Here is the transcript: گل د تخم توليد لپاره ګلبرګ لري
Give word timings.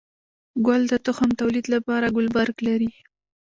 گل 0.67 0.81
د 0.91 0.93
تخم 1.05 1.29
توليد 1.41 1.65
لپاره 1.75 2.05
ګلبرګ 2.15 2.55
لري 2.67 2.91